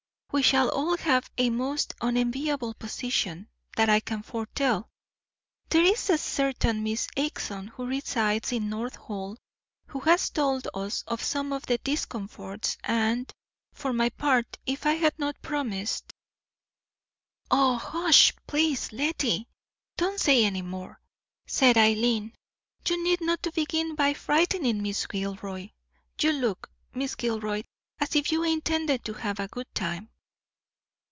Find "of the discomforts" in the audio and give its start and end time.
11.51-12.77